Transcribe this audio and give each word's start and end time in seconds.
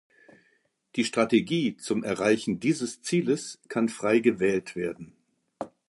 Die 0.95 1.03
Strategie 1.05 1.77
zum 1.77 2.03
Erreichen 2.03 2.59
dieses 2.59 3.03
Zieles 3.03 3.61
kann 3.67 3.87
frei 3.87 4.17
gewählt 4.17 4.75
werden. 4.75 5.13